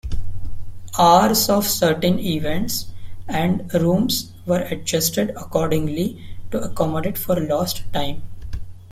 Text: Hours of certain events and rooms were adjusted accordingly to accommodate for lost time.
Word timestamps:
Hours 0.97 1.47
of 1.47 1.63
certain 1.67 2.17
events 2.17 2.87
and 3.27 3.71
rooms 3.75 4.33
were 4.47 4.61
adjusted 4.61 5.29
accordingly 5.35 6.19
to 6.49 6.59
accommodate 6.59 7.19
for 7.19 7.35
lost 7.39 7.83
time. 7.93 8.23